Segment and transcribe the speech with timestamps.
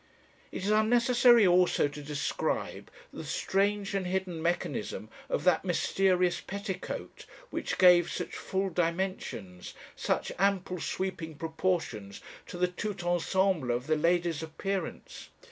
[0.51, 7.27] "It is unnecessary also to describe the strange and hidden mechanism of that mysterious petticoat
[7.51, 13.95] which gave such full dimensions, such ample sweeping proportions to the tout ensemble of the
[13.95, 15.29] lady's appearance.